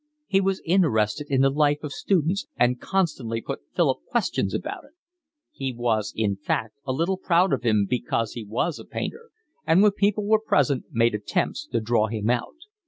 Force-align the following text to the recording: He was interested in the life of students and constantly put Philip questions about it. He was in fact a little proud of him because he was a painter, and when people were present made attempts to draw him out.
He 0.25 0.41
was 0.41 0.63
interested 0.65 1.27
in 1.29 1.41
the 1.41 1.51
life 1.51 1.83
of 1.83 1.93
students 1.93 2.47
and 2.57 2.81
constantly 2.81 3.39
put 3.39 3.61
Philip 3.75 3.99
questions 4.07 4.51
about 4.51 4.83
it. 4.83 4.93
He 5.51 5.71
was 5.75 6.11
in 6.15 6.37
fact 6.37 6.73
a 6.87 6.91
little 6.91 7.17
proud 7.17 7.53
of 7.53 7.61
him 7.61 7.85
because 7.87 8.33
he 8.33 8.43
was 8.43 8.79
a 8.79 8.85
painter, 8.85 9.29
and 9.63 9.83
when 9.83 9.91
people 9.91 10.25
were 10.25 10.41
present 10.43 10.85
made 10.91 11.13
attempts 11.13 11.67
to 11.67 11.79
draw 11.79 12.07
him 12.07 12.31
out. 12.31 12.55